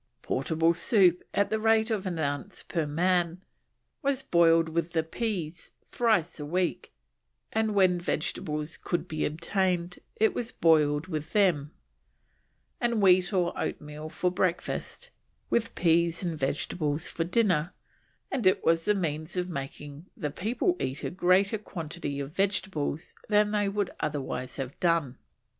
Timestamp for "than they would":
23.29-23.91